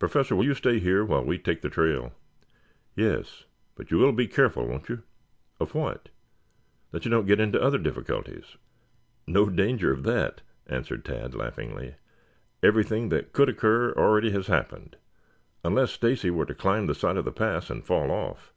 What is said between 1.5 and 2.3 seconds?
the trail?"